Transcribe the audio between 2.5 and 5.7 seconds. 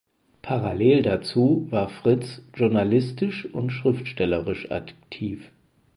journalistisch und schriftstellerisch aktiv.